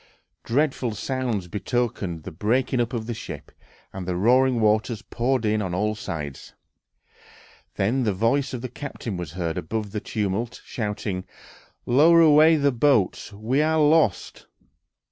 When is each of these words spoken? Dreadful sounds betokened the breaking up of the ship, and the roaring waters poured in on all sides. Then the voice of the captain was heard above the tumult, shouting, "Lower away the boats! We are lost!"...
Dreadful 0.43 0.95
sounds 0.95 1.47
betokened 1.47 2.23
the 2.23 2.31
breaking 2.31 2.81
up 2.81 2.91
of 2.91 3.05
the 3.05 3.13
ship, 3.13 3.51
and 3.93 4.07
the 4.07 4.15
roaring 4.15 4.59
waters 4.59 5.03
poured 5.03 5.45
in 5.45 5.61
on 5.61 5.75
all 5.75 5.93
sides. 5.93 6.55
Then 7.75 8.01
the 8.03 8.11
voice 8.11 8.51
of 8.51 8.63
the 8.63 8.67
captain 8.69 9.15
was 9.15 9.33
heard 9.33 9.59
above 9.59 9.91
the 9.91 9.99
tumult, 10.01 10.59
shouting, 10.65 11.25
"Lower 11.85 12.19
away 12.19 12.55
the 12.55 12.71
boats! 12.71 13.31
We 13.31 13.61
are 13.61 13.79
lost!"... 13.79 14.47